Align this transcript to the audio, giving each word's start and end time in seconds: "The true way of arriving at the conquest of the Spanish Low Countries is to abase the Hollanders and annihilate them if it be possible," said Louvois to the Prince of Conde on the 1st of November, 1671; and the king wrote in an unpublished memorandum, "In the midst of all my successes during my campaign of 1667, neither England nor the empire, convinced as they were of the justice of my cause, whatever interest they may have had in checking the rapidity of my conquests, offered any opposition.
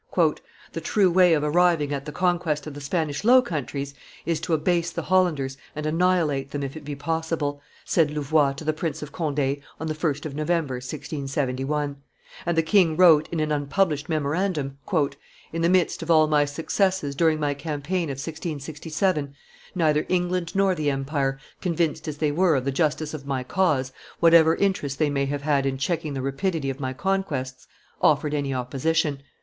"The 0.71 0.81
true 0.81 1.11
way 1.11 1.35
of 1.35 1.43
arriving 1.43 1.93
at 1.93 2.05
the 2.05 2.11
conquest 2.11 2.65
of 2.65 2.73
the 2.73 2.81
Spanish 2.81 3.23
Low 3.23 3.39
Countries 3.43 3.93
is 4.25 4.39
to 4.41 4.55
abase 4.55 4.89
the 4.89 5.03
Hollanders 5.03 5.57
and 5.75 5.85
annihilate 5.85 6.49
them 6.49 6.63
if 6.63 6.75
it 6.75 6.83
be 6.83 6.95
possible," 6.95 7.61
said 7.85 8.09
Louvois 8.09 8.53
to 8.53 8.63
the 8.63 8.73
Prince 8.73 9.03
of 9.03 9.11
Conde 9.11 9.57
on 9.79 9.85
the 9.85 9.93
1st 9.93 10.25
of 10.25 10.33
November, 10.33 10.77
1671; 10.77 11.97
and 12.47 12.57
the 12.57 12.63
king 12.63 12.97
wrote 12.97 13.29
in 13.31 13.39
an 13.39 13.51
unpublished 13.51 14.09
memorandum, 14.09 14.79
"In 15.53 15.61
the 15.61 15.69
midst 15.69 16.01
of 16.01 16.09
all 16.09 16.25
my 16.25 16.45
successes 16.45 17.13
during 17.15 17.39
my 17.39 17.53
campaign 17.53 18.05
of 18.09 18.17
1667, 18.17 19.35
neither 19.75 20.07
England 20.09 20.55
nor 20.55 20.73
the 20.73 20.89
empire, 20.89 21.37
convinced 21.61 22.07
as 22.07 22.17
they 22.17 22.31
were 22.31 22.55
of 22.55 22.65
the 22.65 22.71
justice 22.71 23.13
of 23.13 23.27
my 23.27 23.43
cause, 23.43 23.93
whatever 24.19 24.55
interest 24.55 24.97
they 24.97 25.11
may 25.11 25.27
have 25.27 25.43
had 25.43 25.67
in 25.67 25.77
checking 25.77 26.15
the 26.15 26.23
rapidity 26.23 26.71
of 26.71 26.79
my 26.79 26.91
conquests, 26.91 27.67
offered 28.01 28.33
any 28.33 28.51
opposition. 28.51 29.21